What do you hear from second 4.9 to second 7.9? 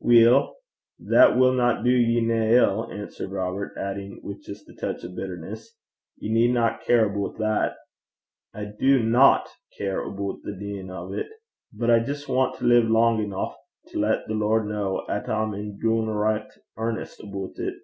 of bitterness 'ye needna care aboot that.'